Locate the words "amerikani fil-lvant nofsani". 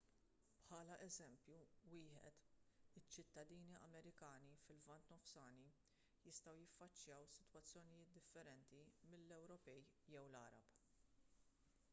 3.89-5.69